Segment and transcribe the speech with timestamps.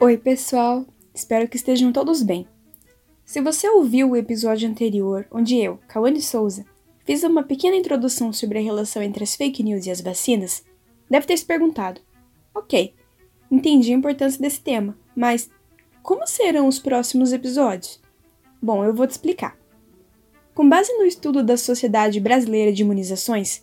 [0.00, 0.86] Oi, pessoal!
[1.12, 2.46] Espero que estejam todos bem.
[3.24, 6.64] Se você ouviu o episódio anterior, onde eu, Kawane Souza,
[7.04, 10.64] fiz uma pequena introdução sobre a relação entre as fake news e as vacinas,
[11.10, 12.00] deve ter se perguntado:
[12.54, 12.94] ok,
[13.50, 15.50] entendi a importância desse tema, mas
[16.00, 18.00] como serão os próximos episódios?
[18.62, 19.58] Bom, eu vou te explicar.
[20.54, 23.62] Com base no estudo da Sociedade Brasileira de Imunizações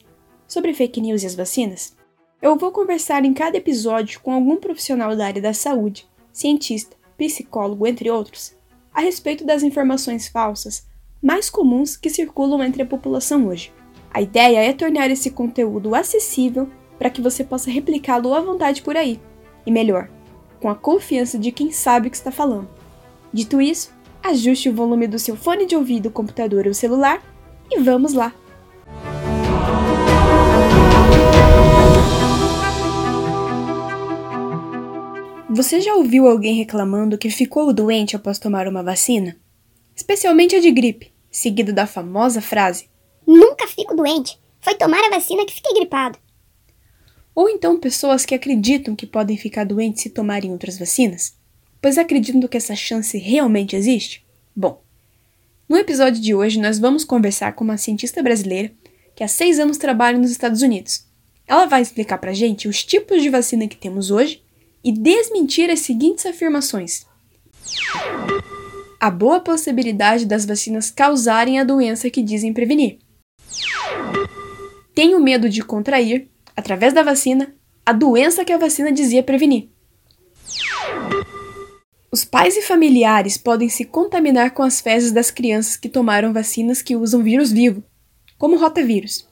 [0.50, 1.96] sobre fake news e as vacinas,
[2.42, 7.88] eu vou conversar em cada episódio com algum profissional da área da saúde cientista, psicólogo,
[7.88, 8.54] entre outros,
[8.94, 10.86] a respeito das informações falsas
[11.24, 13.74] mais comuns que circulam entre a população hoje.
[14.14, 18.98] A ideia é tornar esse conteúdo acessível para que você possa replicá-lo à vontade por
[18.98, 19.20] aí,
[19.66, 20.10] e melhor,
[20.60, 22.68] com a confiança de quem sabe o que está falando.
[23.32, 27.24] Dito isso, ajuste o volume do seu fone de ouvido, computador ou celular
[27.72, 28.34] e vamos lá!
[35.56, 39.38] Você já ouviu alguém reclamando que ficou doente após tomar uma vacina?
[39.96, 42.90] Especialmente a de gripe, seguida da famosa frase:
[43.26, 44.38] Nunca fico doente.
[44.60, 46.20] Foi tomar a vacina que fiquei gripado.
[47.34, 51.38] Ou então pessoas que acreditam que podem ficar doentes se tomarem outras vacinas,
[51.82, 54.26] pois acreditam que essa chance realmente existe?
[54.54, 54.82] Bom,
[55.70, 58.74] no episódio de hoje nós vamos conversar com uma cientista brasileira
[59.16, 61.06] que há seis anos trabalha nos Estados Unidos.
[61.48, 64.44] Ela vai explicar pra gente os tipos de vacina que temos hoje
[64.86, 67.08] e desmentir as seguintes afirmações:
[69.00, 73.00] a boa possibilidade das vacinas causarem a doença que dizem prevenir.
[74.94, 79.70] Tenho medo de contrair, através da vacina, a doença que a vacina dizia prevenir.
[82.12, 86.82] Os pais e familiares podem se contaminar com as fezes das crianças que tomaram vacinas
[86.82, 87.84] que usam vírus vivo,
[88.38, 89.28] como rotavírus.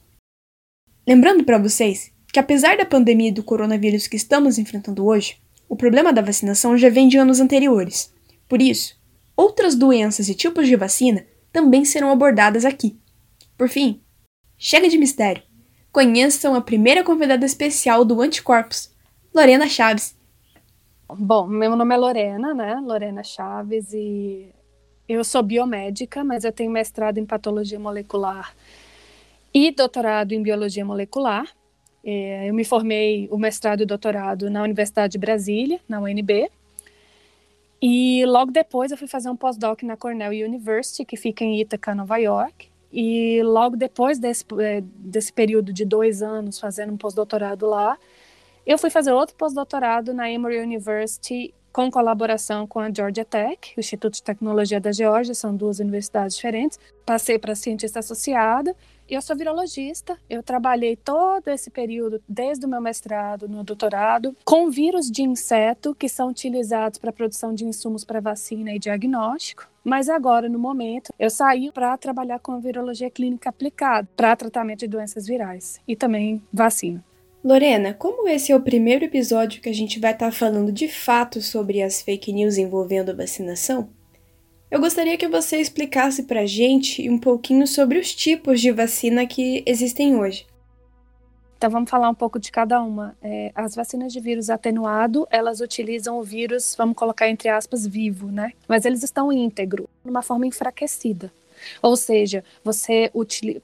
[1.06, 6.12] Lembrando para vocês que, apesar da pandemia do coronavírus que estamos enfrentando hoje, o problema
[6.12, 8.12] da vacinação já vem de anos anteriores.
[8.48, 8.96] Por isso,
[9.36, 12.98] outras doenças e tipos de vacina também serão abordadas aqui.
[13.56, 14.02] Por fim,
[14.58, 15.42] chega de mistério.
[15.92, 18.90] Conheçam a primeira convidada especial do Anticorpos,
[19.32, 20.16] Lorena Chaves.
[21.08, 22.80] Bom, meu nome é Lorena, né?
[22.82, 24.48] Lorena Chaves e
[25.08, 28.54] eu sou biomédica, mas eu tenho mestrado em patologia molecular
[29.52, 31.46] e doutorado em biologia molecular.
[32.04, 36.50] É, eu me formei o mestrado e doutorado na Universidade de Brasília, na UNB.
[37.80, 41.94] E logo depois eu fui fazer um pós-doc na Cornell University, que fica em Ithaca,
[41.94, 42.68] Nova York.
[42.92, 47.98] E logo depois desse, é, desse período de dois anos fazendo um pós-doutorado lá,
[48.66, 53.80] eu fui fazer outro pós-doutorado na Emory University, com colaboração com a Georgia Tech, o
[53.80, 56.78] Instituto de Tecnologia da Geórgia, são duas universidades diferentes.
[57.04, 58.74] Passei para cientista associada
[59.08, 64.70] eu sou virologista, eu trabalhei todo esse período, desde o meu mestrado, no doutorado, com
[64.70, 69.68] vírus de inseto que são utilizados para produção de insumos para vacina e diagnóstico.
[69.84, 74.80] Mas agora, no momento, eu saí para trabalhar com a virologia clínica aplicada para tratamento
[74.80, 77.04] de doenças virais e também vacina.
[77.44, 80.88] Lorena, como esse é o primeiro episódio que a gente vai estar tá falando de
[80.88, 83.90] fato sobre as fake news envolvendo a vacinação,
[84.70, 89.26] eu gostaria que você explicasse para a gente um pouquinho sobre os tipos de vacina
[89.26, 90.46] que existem hoje.
[91.58, 93.14] Então vamos falar um pouco de cada uma.
[93.22, 98.28] É, as vacinas de vírus atenuado, elas utilizam o vírus, vamos colocar entre aspas, vivo,
[98.28, 98.52] né?
[98.66, 101.30] Mas eles estão íntegro, numa forma enfraquecida.
[101.82, 103.10] Ou seja, você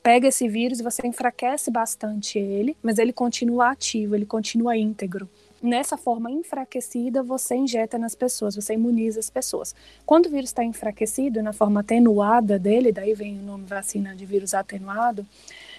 [0.03, 5.28] pega esse vírus e você enfraquece bastante ele, mas ele continua ativo, ele continua íntegro
[5.62, 9.75] nessa forma enfraquecida, você injeta nas pessoas, você imuniza as pessoas.
[10.06, 14.25] Quando o vírus está enfraquecido, na forma atenuada dele, daí vem o nome vacina de
[14.25, 15.27] vírus atenuado,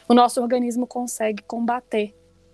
[0.07, 2.13] o nosso organismo consegue combater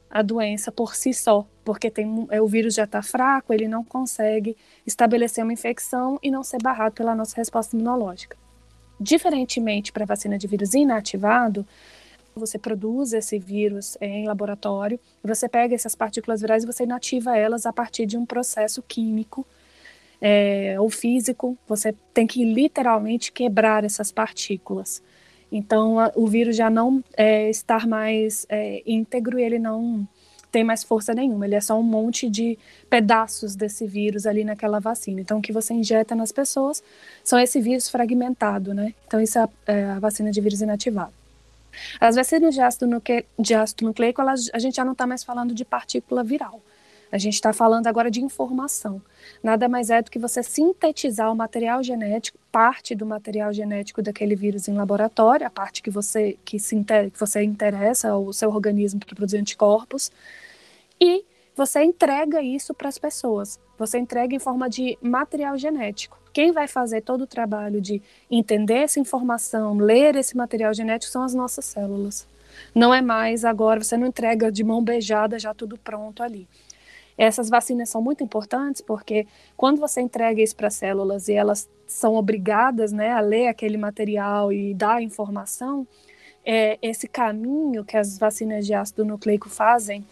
[0.09, 3.83] a doença por si só, porque tem, é, o vírus já está fraco, ele não
[3.83, 4.55] consegue
[4.85, 8.37] estabelecer uma infecção e não ser barrado pela nossa resposta imunológica.
[8.99, 11.65] Diferentemente para vacina de vírus inativado,
[12.35, 17.65] você produz esse vírus em laboratório, você pega essas partículas virais e você inativa elas
[17.65, 19.45] a partir de um processo químico
[20.21, 21.57] é, ou físico.
[21.67, 25.01] Você tem que literalmente quebrar essas partículas.
[25.51, 30.07] Então, a, o vírus já não é, está mais é, íntegro e ele não
[30.57, 31.45] tem mais força nenhuma.
[31.45, 32.57] Ele é só um monte de
[32.89, 35.21] pedaços desse vírus ali naquela vacina.
[35.21, 36.81] Então, o que você injeta nas pessoas
[37.23, 38.95] são esse vírus fragmentado, né?
[39.05, 41.13] Então, isso é a, é a vacina de vírus inativado.
[42.01, 43.23] As vacinas de ácido, nucle...
[43.37, 46.59] de ácido nucleico, elas, a gente já não está mais falando de partícula viral.
[47.11, 48.99] A gente está falando agora de informação.
[49.43, 54.35] Nada mais é do que você sintetizar o material genético, parte do material genético daquele
[54.35, 57.11] vírus em laboratório, a parte que você que, se inter...
[57.11, 60.11] que você interessa o seu organismo para produzir anticorpos,
[60.99, 63.59] e você entrega isso para as pessoas.
[63.77, 66.17] você entrega em forma de material genético.
[66.33, 71.23] Quem vai fazer todo o trabalho de entender essa informação, ler esse material genético, são
[71.23, 72.27] as nossas células.
[72.73, 76.47] Não é mais agora, você não entrega de mão beijada já tudo pronto ali.
[77.17, 81.67] Essas vacinas são muito importantes porque quando você entrega isso para as células e elas
[81.87, 85.87] são obrigadas né, a ler aquele material e dar informação,
[86.45, 90.05] é, esse caminho que as vacinas de ácido nucleico fazem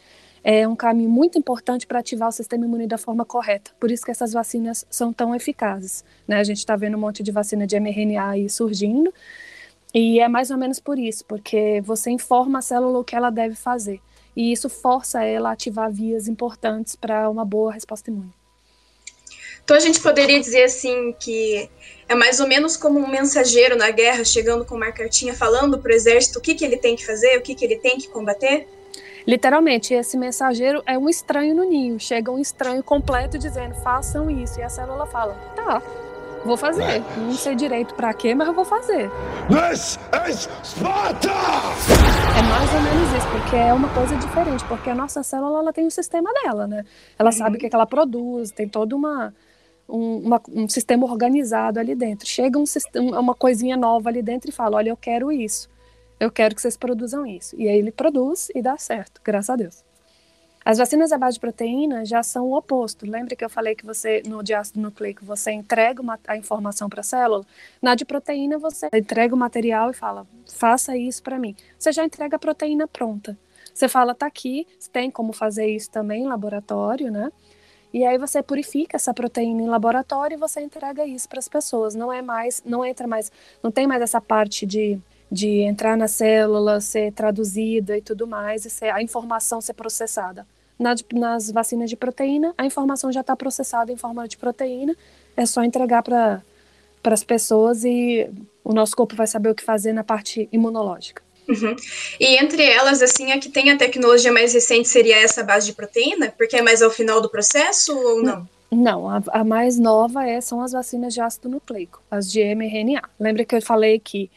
[0.48, 3.72] é um caminho muito importante para ativar o sistema imune da forma correta.
[3.80, 6.06] Por isso que essas vacinas são tão eficazes.
[6.28, 6.38] Né?
[6.38, 9.12] A gente está vendo um monte de vacina de mRNA aí surgindo,
[9.92, 13.32] e é mais ou menos por isso, porque você informa a célula o que ela
[13.32, 14.00] deve fazer.
[14.36, 18.32] E isso força ela a ativar vias importantes para uma boa resposta imune.
[19.64, 21.68] Então a gente poderia dizer assim que
[22.08, 25.92] é mais ou menos como um mensageiro na guerra chegando com uma cartinha falando para
[25.92, 28.08] o exército o que, que ele tem que fazer, o que, que ele tem que
[28.08, 28.68] combater?
[29.28, 32.00] Literalmente, esse mensageiro é um estranho no ninho.
[32.00, 34.60] Chega um estranho completo dizendo: façam isso.
[34.60, 35.82] E a célula fala: tá,
[36.46, 37.04] vou fazer.
[37.18, 39.10] Não sei direito para quê, mas eu vou fazer.
[39.50, 40.00] This
[40.30, 41.30] is Sparta!
[41.30, 44.64] É mais ou menos isso, porque é uma coisa diferente.
[44.66, 46.86] Porque a nossa célula ela tem o um sistema dela, né?
[47.18, 47.36] Ela uhum.
[47.36, 49.34] sabe o que, é que ela produz, tem toda uma
[49.88, 52.28] um, uma, um sistema organizado ali dentro.
[52.28, 55.68] Chega um sistema, uma coisinha nova ali dentro e fala: Olha, eu quero isso.
[56.20, 57.56] Eu quero que vocês produzam isso.
[57.60, 59.84] E aí ele produz e dá certo, graças a Deus.
[60.66, 63.06] As vacinas à base de proteína já são o oposto.
[63.06, 66.90] Lembra que eu falei que você, no de ácido nucleico, você entrega uma, a informação
[66.90, 67.46] para a célula?
[67.80, 71.56] Na de proteína, você entrega o material e fala, faça isso para mim.
[71.78, 73.38] Você já entrega a proteína pronta.
[73.72, 77.32] Você fala, tá aqui, tem como fazer isso também em laboratório, né?
[77.94, 81.94] E aí você purifica essa proteína em laboratório e você entrega isso para as pessoas.
[81.94, 83.32] Não é mais, não entra mais,
[83.62, 85.00] não tem mais essa parte de,
[85.36, 90.48] de entrar na célula, ser traduzida e tudo mais, e ser, a informação ser processada.
[90.80, 94.96] Nas, nas vacinas de proteína, a informação já está processada em forma de proteína,
[95.36, 96.42] é só entregar para
[97.04, 98.30] as pessoas e
[98.64, 101.22] o nosso corpo vai saber o que fazer na parte imunológica.
[101.48, 101.76] Uhum.
[102.20, 105.74] E entre elas, assim, a que tem a tecnologia mais recente seria essa base de
[105.74, 106.34] proteína?
[106.36, 108.48] Porque é mais ao final do processo ou não?
[108.72, 113.04] Não, a, a mais nova é, são as vacinas de ácido nucleico, as de mRNA.
[113.20, 114.32] Lembra que eu falei que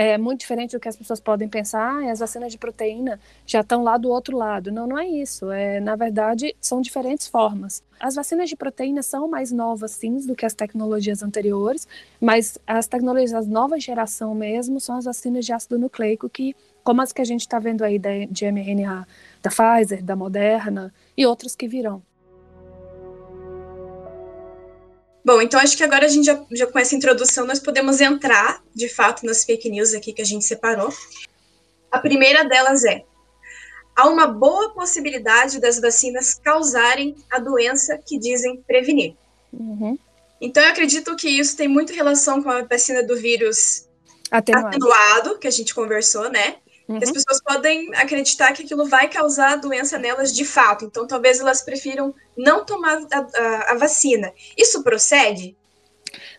[0.00, 3.60] é muito diferente do que as pessoas podem pensar, ah, as vacinas de proteína já
[3.60, 4.72] estão lá do outro lado.
[4.72, 5.50] Não, não é isso.
[5.50, 7.82] É, na verdade, são diferentes formas.
[7.98, 11.86] As vacinas de proteína são mais novas, sim, do que as tecnologias anteriores,
[12.18, 17.02] mas as tecnologias da nova geração mesmo são as vacinas de ácido nucleico, que, como
[17.02, 17.98] as que a gente está vendo aí
[18.30, 19.06] de mRNA
[19.42, 22.02] da Pfizer, da Moderna e outras que virão.
[25.24, 28.62] Bom, então acho que agora a gente já, já com essa introdução nós podemos entrar,
[28.74, 30.92] de fato, nas fake news aqui que a gente separou.
[31.90, 33.04] A primeira delas é:
[33.94, 39.14] há uma boa possibilidade das vacinas causarem a doença que dizem prevenir.
[39.52, 39.98] Uhum.
[40.40, 43.86] Então eu acredito que isso tem muito relação com a vacina do vírus
[44.30, 46.56] atenuado, atenuado que a gente conversou, né?
[46.90, 46.98] Uhum.
[47.00, 50.86] As pessoas podem acreditar que aquilo vai causar doença nelas de fato.
[50.86, 54.32] Então, talvez elas prefiram não tomar a, a, a vacina.
[54.58, 55.56] Isso procede?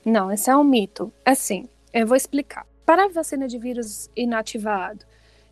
[0.03, 1.11] Não, esse é um mito.
[1.23, 2.67] Assim, eu vou explicar.
[2.85, 5.05] Para a vacina de vírus inativado,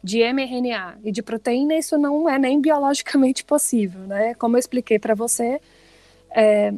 [0.04, 4.33] de mRNA e de proteína, isso não é nem biologicamente possível, né?
[4.33, 5.62] Como eu expliquei para você,
[6.31, 6.73] é,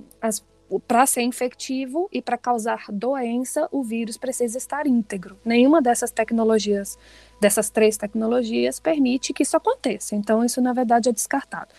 [0.88, 5.40] para ser infectivo e para causar doença, o vírus precisa estar íntegro.
[5.44, 7.00] Nenhuma dessas tecnologias
[7.42, 10.16] dessas três tecnologias permite que isso aconteça.
[10.16, 11.74] Então, isso na verdade é descartado.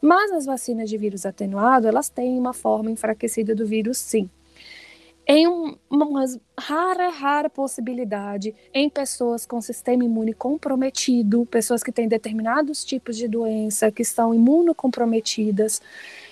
[0.00, 4.28] Mas as vacinas de vírus atenuado, elas têm uma forma enfraquecida do vírus, sim.
[5.26, 6.24] Em um, uma
[6.56, 13.26] rara, rara possibilidade, em pessoas com sistema imune comprometido, pessoas que têm determinados tipos de
[13.26, 15.82] doença, que são imunocomprometidas,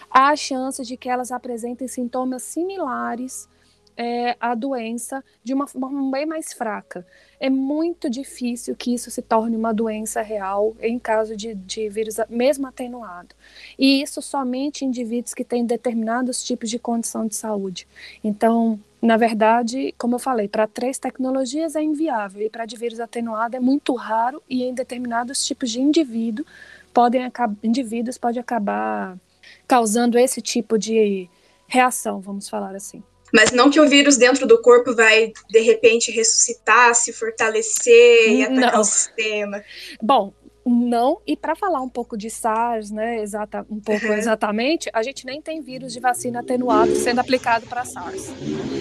[0.08, 3.48] há a chance de que elas apresentem sintomas similares
[3.96, 7.06] é, a doença de uma forma bem mais fraca.
[7.38, 12.16] É muito difícil que isso se torne uma doença real em caso de, de vírus
[12.28, 13.34] mesmo atenuado.
[13.78, 17.86] E isso somente em indivíduos que têm determinados tipos de condição de saúde.
[18.22, 23.00] Então, na verdade, como eu falei, para três tecnologias é inviável e para de vírus
[23.00, 26.46] atenuado é muito raro e em determinados tipos de indivíduo
[26.92, 27.30] podem
[27.62, 29.18] indivíduos pode acabar
[29.66, 31.28] causando esse tipo de
[31.66, 33.02] reação, vamos falar assim.
[33.34, 38.42] Mas não que o vírus dentro do corpo vai, de repente, ressuscitar, se fortalecer e
[38.44, 38.80] atacar não.
[38.80, 39.60] o sistema.
[40.00, 40.32] Bom,
[40.64, 44.14] não, e para falar um pouco de SARS, né, exata, um pouco uhum.
[44.14, 48.32] exatamente, a gente nem tem vírus de vacina atenuado sendo aplicado para SARS.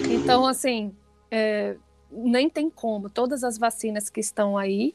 [0.08, 0.94] Então, assim,
[1.32, 1.74] é,
[2.12, 3.10] nem tem como.
[3.10, 4.94] Todas as vacinas que estão aí,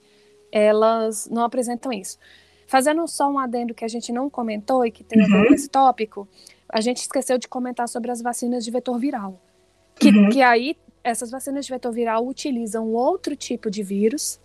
[0.53, 2.17] elas não apresentam isso.
[2.65, 5.53] Fazendo só um adendo que a gente não comentou e que tem a ver com
[5.53, 6.27] esse tópico,
[6.69, 9.39] a gente esqueceu de comentar sobre as vacinas de vetor viral.
[9.99, 10.29] Que, Uhum.
[10.29, 14.39] que aí, essas vacinas de vetor viral utilizam outro tipo de vírus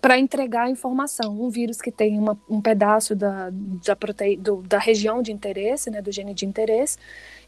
[0.00, 1.40] para entregar a informação.
[1.40, 3.50] Um vírus que tem uma, um pedaço da,
[3.84, 4.36] da, prote...
[4.36, 6.96] do, da região de interesse, né, do gene de interesse.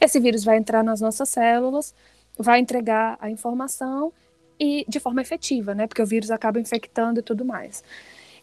[0.01, 1.95] Esse vírus vai entrar nas nossas células,
[2.37, 4.13] vai entregar a informação
[4.59, 7.85] e de forma efetiva, né, porque o vírus acaba infectando e tudo mais.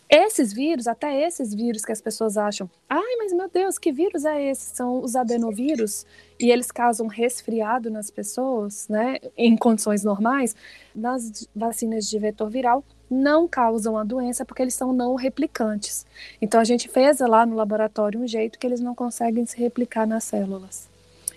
[0.08, 4.24] Esses vírus, até esses vírus que as pessoas acham, ai, mas meu Deus, que vírus
[4.24, 4.76] é esse?
[4.76, 6.06] São os adenovírus
[6.40, 10.56] e eles causam resfriado nas pessoas, né, em condições normais.
[10.94, 16.06] Nas vacinas de vetor viral, não causam a doença porque eles são não replicantes.
[16.40, 20.06] Então a gente fez lá no laboratório um jeito que eles não conseguem se replicar
[20.06, 20.88] nas células.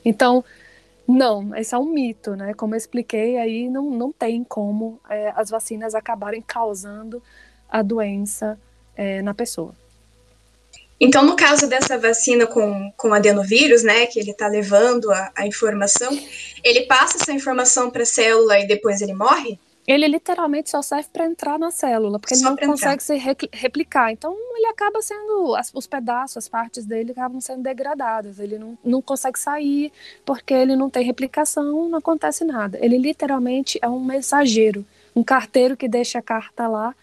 [0.05, 0.45] Então,
[1.07, 2.53] não, esse é um mito, né?
[2.53, 7.23] Como eu expliquei, aí não, não tem como é, as vacinas acabarem causando
[7.69, 8.59] a doença
[8.97, 9.75] é, na pessoa.
[11.01, 15.47] Então, no caso dessa vacina com, com adenovírus, né, que ele está levando a, a,
[15.47, 16.11] informação,
[16.65, 19.59] ele passa essa informação para a célula e depois ele morre?
[19.87, 23.17] Ele literalmente só serve para entrar na célula, porque só ele não consegue se
[23.53, 24.13] replicar.
[24.13, 28.39] Então, ele acaba sendo, as, os pedaços, as partes dele acabam sendo degradadas.
[28.39, 29.93] Ele não, não consegue sair,
[30.27, 32.77] porque ele não tem replicação, não acontece nada.
[32.83, 34.85] Ele literalmente é um mensageiro,
[35.17, 36.95] um carteiro que deixa a carta lá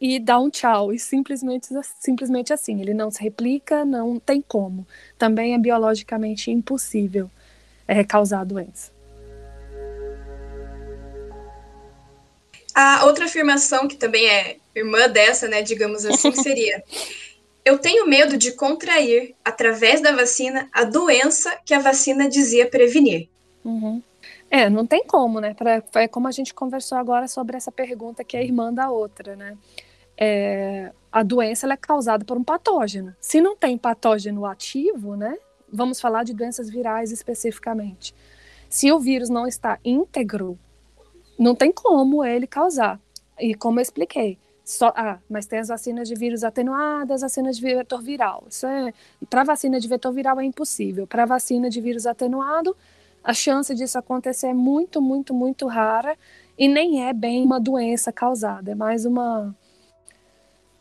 [0.00, 4.86] e dá um tchau, e simplesmente, simplesmente assim, ele não se replica, não tem como.
[5.18, 7.30] Também é biologicamente impossível
[7.86, 8.90] é, causar a doença.
[12.74, 16.82] A outra afirmação, que também é irmã dessa, né, digamos assim, seria:
[17.62, 23.28] Eu tenho medo de contrair, através da vacina, a doença que a vacina dizia prevenir.
[23.62, 24.02] Uhum.
[24.50, 25.54] É, não tem como, né?
[25.54, 29.36] Pra, é como a gente conversou agora sobre essa pergunta que é irmã da outra,
[29.36, 29.56] né?
[30.20, 33.14] É, a doença é causada por um patógeno.
[33.20, 35.36] Se não tem patógeno ativo, né?
[35.72, 38.14] Vamos falar de doenças virais especificamente.
[38.68, 40.58] Se o vírus não está íntegro,
[41.38, 43.00] não tem como ele causar.
[43.38, 47.62] E como eu expliquei, só, ah, mas tem as vacinas de vírus atenuadas, vacinas de
[47.62, 48.44] vetor viral.
[48.48, 48.92] Isso é,
[49.28, 51.06] para vacina de vetor viral é impossível.
[51.06, 52.76] Para vacina de vírus atenuado,
[53.24, 56.16] a chance disso acontecer é muito, muito, muito rara
[56.56, 59.54] e nem é bem uma doença causada, é mais uma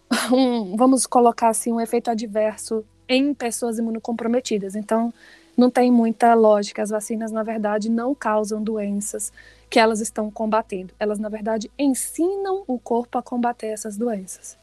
[0.31, 4.75] um, vamos colocar assim, um efeito adverso em pessoas imunocomprometidas.
[4.75, 5.13] Então,
[5.57, 6.81] não tem muita lógica.
[6.81, 9.31] As vacinas, na verdade, não causam doenças
[9.69, 10.93] que elas estão combatendo.
[10.99, 14.57] Elas, na verdade, ensinam o corpo a combater essas doenças.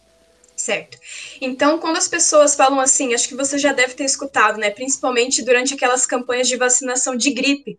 [0.57, 0.99] Certo.
[1.41, 4.71] Então, quando as pessoas falam assim, acho que você já deve ter escutado, né?
[4.71, 7.79] Principalmente durante aquelas campanhas de vacinação de gripe.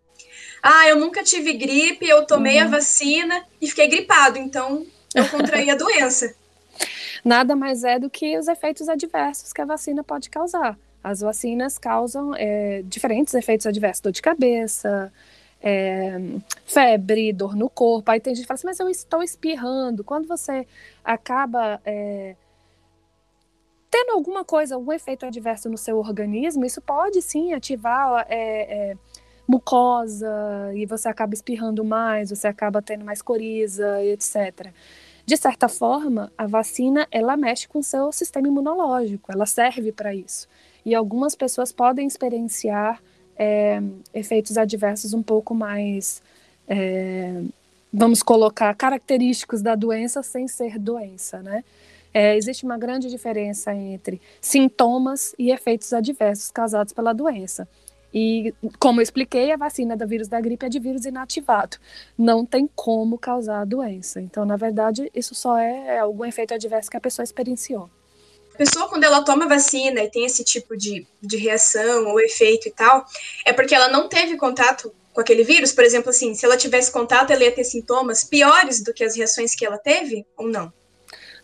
[0.62, 2.68] Ah, eu nunca tive gripe, eu tomei uhum.
[2.68, 6.36] a vacina e fiquei gripado, então eu contraí a doença.
[7.28, 10.80] Nada mais é do que os efeitos adversos que a vacina pode causar.
[11.04, 15.12] As vacinas causam é, diferentes efeitos adversos, dor de cabeça,
[15.62, 16.18] é,
[16.66, 18.10] febre, dor no corpo.
[18.10, 20.06] Aí tem gente que fala assim, mas eu estou espirrando.
[20.06, 20.66] Quando você
[21.04, 22.38] acaba é,
[23.92, 28.98] tendo alguma coisa, algum efeito adverso no seu organismo, isso pode sim ativar é, é,
[29.46, 30.32] mucosa
[30.74, 34.72] e você acaba espirrando mais, você acaba tendo mais coriza etc.
[35.28, 40.16] De certa forma, a vacina ela mexe com o seu sistema imunológico, ela serve para
[40.16, 40.48] isso.
[40.86, 43.04] E algumas pessoas podem experienciar
[43.38, 43.82] é,
[44.14, 46.22] efeitos adversos um pouco mais,
[46.66, 47.42] é,
[47.92, 51.62] vamos colocar, característicos da doença sem ser doença, né?
[52.14, 57.68] É, existe uma grande diferença entre sintomas e efeitos adversos causados pela doença.
[58.20, 61.78] E, como eu expliquei, a vacina do vírus da gripe é de vírus inativado.
[62.18, 64.20] Não tem como causar a doença.
[64.20, 67.88] Então, na verdade, isso só é algum efeito adverso que a pessoa experienciou.
[68.56, 72.68] A pessoa, quando ela toma vacina e tem esse tipo de, de reação ou efeito
[72.68, 73.06] e tal,
[73.46, 75.72] é porque ela não teve contato com aquele vírus?
[75.72, 79.16] Por exemplo, assim, se ela tivesse contato, ela ia ter sintomas piores do que as
[79.16, 80.74] reações que ela teve ou não?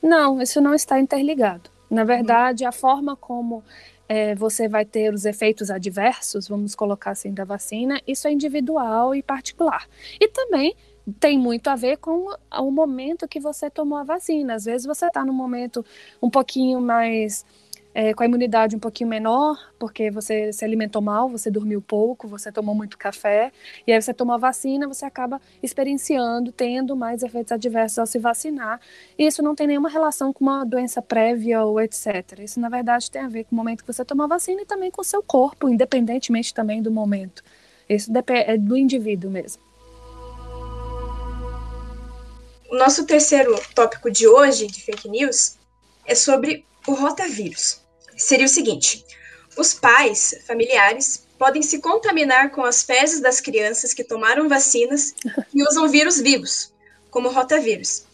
[0.01, 1.69] Não, isso não está interligado.
[1.87, 3.63] Na verdade, a forma como
[4.07, 9.15] é, você vai ter os efeitos adversos, vamos colocar assim, da vacina, isso é individual
[9.15, 9.87] e particular.
[10.19, 10.75] E também
[11.19, 14.55] tem muito a ver com o momento que você tomou a vacina.
[14.55, 15.85] Às vezes você está num momento
[16.21, 17.45] um pouquinho mais
[17.93, 22.27] é, com a imunidade um pouquinho menor, porque você se alimentou mal, você dormiu pouco,
[22.27, 23.51] você tomou muito café,
[23.85, 28.17] e aí você tomou a vacina, você acaba experienciando, tendo mais efeitos adversos ao se
[28.17, 28.79] vacinar.
[29.17, 32.39] E isso não tem nenhuma relação com uma doença prévia ou etc.
[32.39, 34.65] Isso, na verdade, tem a ver com o momento que você tomou a vacina e
[34.65, 37.43] também com o seu corpo, independentemente também do momento.
[37.87, 39.61] Isso é do indivíduo mesmo.
[42.71, 45.57] O nosso terceiro tópico de hoje, de fake news,
[46.07, 47.82] é sobre o rotavírus
[48.17, 49.05] seria o seguinte:
[49.57, 55.13] os pais, familiares, podem se contaminar com as fezes das crianças que tomaram vacinas
[55.53, 56.71] e usam vírus vivos,
[57.09, 58.05] como rotavírus.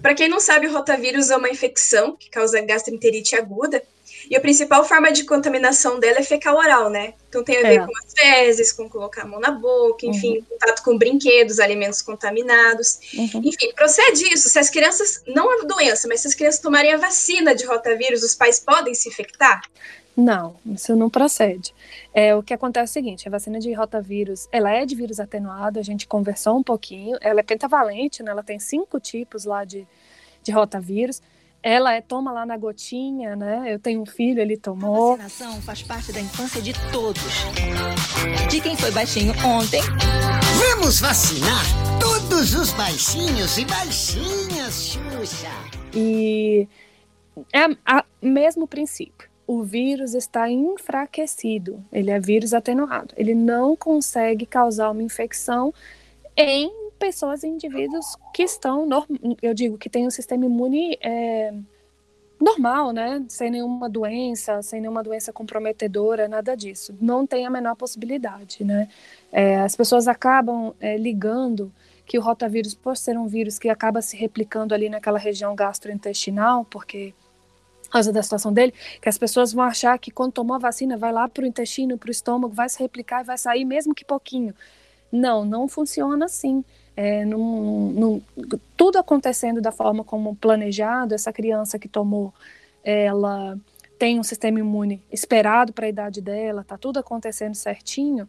[0.00, 3.82] Para quem não sabe, o rotavírus é uma infecção que causa gastroenterite aguda
[4.30, 7.14] e a principal forma de contaminação dela é fecal oral, né?
[7.28, 7.86] Então tem a ver é.
[7.86, 10.44] com as fezes, com colocar a mão na boca, enfim, uhum.
[10.44, 12.98] contato com brinquedos, alimentos contaminados.
[13.14, 13.42] Uhum.
[13.44, 14.48] Enfim, procede isso.
[14.48, 18.22] Se as crianças, não a doença, mas se as crianças tomarem a vacina de rotavírus,
[18.22, 19.62] os pais podem se infectar?
[20.16, 21.72] Não, isso não procede.
[22.12, 25.20] É, o que acontece é o seguinte, a vacina de rotavírus, ela é de vírus
[25.20, 29.64] atenuado, a gente conversou um pouquinho, ela é pentavalente, né, ela tem cinco tipos lá
[29.64, 29.86] de,
[30.42, 31.22] de rotavírus,
[31.62, 33.64] ela é, toma lá na gotinha, né?
[33.66, 35.14] Eu tenho um filho, ele tomou.
[35.14, 37.22] A vacinação faz parte da infância de todos.
[38.48, 39.82] De quem foi baixinho ontem.
[40.58, 41.64] Vamos vacinar
[42.00, 45.48] todos os baixinhos e baixinhas, Xuxa.
[45.94, 46.68] E
[47.52, 49.28] é o mesmo princípio.
[49.46, 53.14] O vírus está enfraquecido, ele é vírus atenuado.
[53.16, 55.72] Ele não consegue causar uma infecção
[56.36, 58.88] em pessoas e indivíduos que estão,
[59.40, 61.52] eu digo, que têm um sistema imune é,
[62.40, 63.24] normal, né?
[63.28, 66.96] Sem nenhuma doença, sem nenhuma doença comprometedora, nada disso.
[67.00, 68.88] Não tem a menor possibilidade, né?
[69.32, 71.72] É, as pessoas acabam é, ligando
[72.06, 76.64] que o rotavírus, por ser um vírus que acaba se replicando ali naquela região gastrointestinal,
[76.64, 77.12] porque
[77.82, 80.96] por causa da situação dele, que as pessoas vão achar que quando tomou a vacina
[80.96, 83.94] vai lá para o intestino, para o estômago, vai se replicar e vai sair mesmo
[83.94, 84.54] que pouquinho.
[85.10, 86.62] Não, não funciona assim
[87.00, 88.22] é, num, num,
[88.76, 92.34] tudo acontecendo da forma como planejado, essa criança que tomou,
[92.82, 93.56] ela
[93.96, 98.28] tem um sistema imune esperado para a idade dela, tá tudo acontecendo certinho,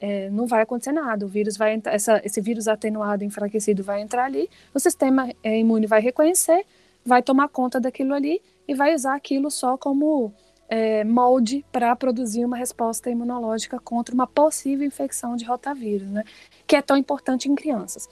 [0.00, 1.26] é, não vai acontecer nada.
[1.26, 5.86] O vírus vai essa, esse vírus atenuado, enfraquecido vai entrar ali, o sistema é, imune
[5.86, 6.64] vai reconhecer,
[7.04, 10.32] vai tomar conta daquilo ali e vai usar aquilo só como
[10.68, 16.24] é, molde para produzir uma resposta imunológica contra uma possível infecção de rotavírus, né?
[16.66, 18.08] Que é tão importante em crianças.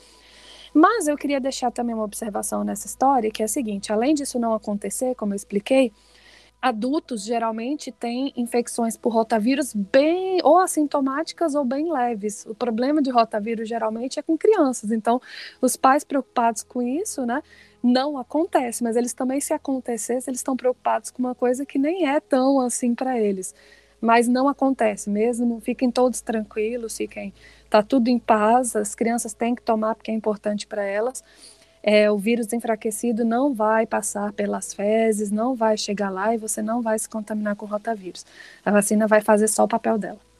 [0.73, 4.39] Mas eu queria deixar também uma observação nessa história, que é a seguinte: além disso
[4.39, 5.93] não acontecer, como eu expliquei,
[6.65, 12.47] adultos geralmente têm infecções por rotavírus bem ou assintomáticas ou bem leves.
[12.47, 14.91] O problema de rotavírus geralmente é com crianças.
[14.91, 15.21] Então,
[15.61, 17.43] os pais preocupados com isso, né,
[17.85, 22.09] não acontece, mas eles também, se acontecesse, eles estão preocupados com uma coisa que nem
[22.09, 23.55] é tão assim para eles.
[24.01, 27.35] Mas não acontece mesmo, fiquem todos tranquilos, fiquem,
[27.69, 31.23] tá tudo em paz, as crianças têm que tomar porque é importante para elas.
[31.83, 36.63] É, o vírus enfraquecido não vai passar pelas fezes, não vai chegar lá e você
[36.63, 38.25] não vai se contaminar com rotavírus.
[38.65, 40.34] A vacina vai fazer só o papel dela.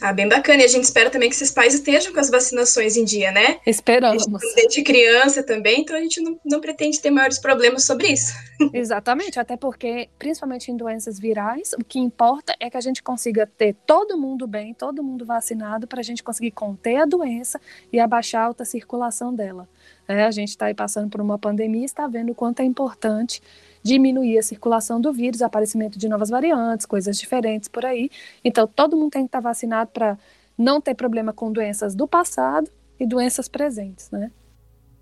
[0.00, 0.62] Ah, bem bacana.
[0.62, 3.58] E a gente espera também que esses pais estejam com as vacinações em dia, né?
[3.66, 4.24] Esperamos.
[4.54, 8.32] Desde criança também, então a gente não, não pretende ter maiores problemas sobre isso.
[8.72, 13.46] Exatamente, até porque, principalmente em doenças virais, o que importa é que a gente consiga
[13.46, 17.60] ter todo mundo bem, todo mundo vacinado, para a gente conseguir conter a doença
[17.92, 19.68] e abaixar a alta circulação dela.
[20.06, 22.64] É, a gente está aí passando por uma pandemia e está vendo o quanto é
[22.64, 23.42] importante
[23.82, 28.10] diminuir a circulação do vírus, aparecimento de novas variantes, coisas diferentes por aí.
[28.44, 30.18] Então, todo mundo tem que estar vacinado para
[30.56, 34.30] não ter problema com doenças do passado e doenças presentes, né?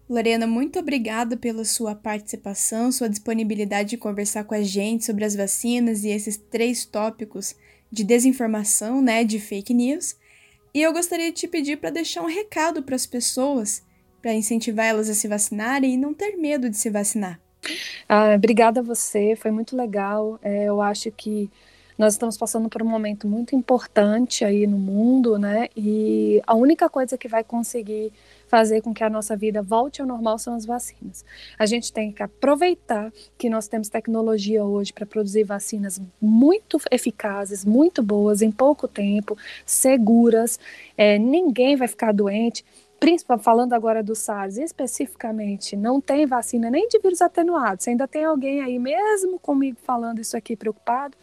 [0.09, 5.35] Lorena, muito obrigada pela sua participação, sua disponibilidade de conversar com a gente sobre as
[5.35, 7.57] vacinas e esses três tópicos
[7.91, 10.17] de desinformação, né, de fake news.
[10.73, 13.83] E eu gostaria de te pedir para deixar um recado para as pessoas,
[14.23, 17.41] para incentivar elas a se vacinarem e não ter medo de se vacinar.
[18.09, 20.39] Ah, obrigada a você, foi muito legal.
[20.43, 21.51] É, eu acho que
[21.99, 25.69] nós estamos passando por um momento muito importante aí no mundo, né?
[25.75, 28.13] E a única coisa que vai conseguir
[28.49, 31.25] fazer com que a nossa vida volte ao normal são as vacinas.
[31.59, 37.65] A gente tem que aproveitar que nós temos tecnologia hoje para produzir vacinas muito eficazes,
[37.65, 40.61] muito boas, em pouco tempo, seguras.
[40.99, 42.63] É, ninguém vai ficar doente
[42.99, 47.83] principalmente falando agora do SARS especificamente, não tem vacina nem de vírus atenuado.
[47.83, 51.17] Se ainda tem alguém aí, mesmo comigo falando isso aqui preocupado,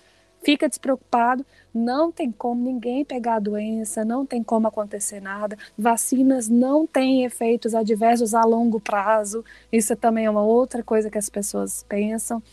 [0.44, 5.58] fica despreocupado, não tem como ninguém pegar a doença, não tem como acontecer nada.
[5.78, 11.18] Vacinas não têm efeitos adversos a longo prazo, isso também é uma outra coisa que
[11.18, 12.44] as pessoas pensam.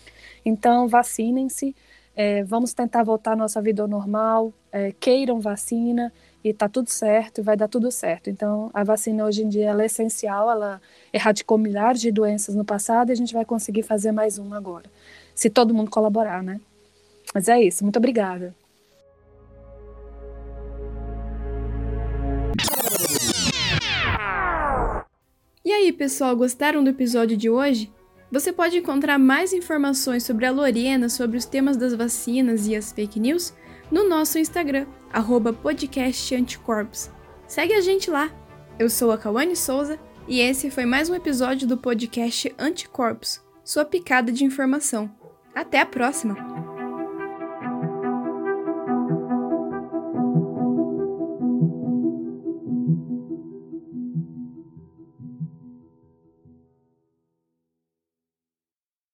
[0.44, 1.74] Então, vacinem-se,
[2.16, 6.88] é, vamos tentar voltar à nossa vida ao normal, é, queiram vacina e tá tudo
[6.88, 8.30] certo, vai dar tudo certo.
[8.30, 10.80] Então, a vacina hoje em dia é essencial, ela
[11.12, 14.86] erradicou milhares de doenças no passado e a gente vai conseguir fazer mais uma agora,
[15.34, 16.60] se todo mundo colaborar, né?
[17.34, 18.54] Mas é isso, muito obrigada.
[25.62, 27.92] E aí, pessoal, gostaram do episódio de hoje?
[28.32, 32.92] Você pode encontrar mais informações sobre a Lorena, sobre os temas das vacinas e as
[32.92, 33.52] fake news
[33.90, 37.10] no nosso Instagram, arroba podcastanticorpos.
[37.46, 38.30] Segue a gente lá!
[38.78, 39.98] Eu sou a Kawane Souza
[40.28, 45.10] e esse foi mais um episódio do podcast Anticorpos, sua picada de informação.
[45.54, 46.69] Até a próxima!